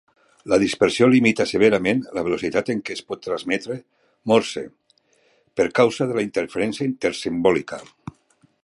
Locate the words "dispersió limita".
0.61-1.45